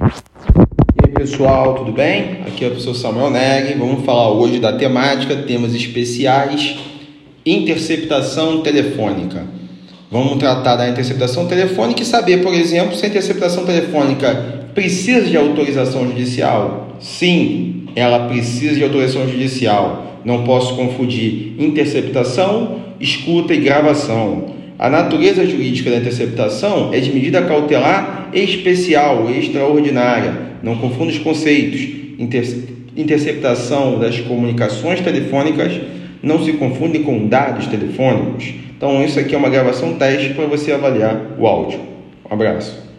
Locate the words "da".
4.58-4.72, 10.76-10.88, 25.90-25.98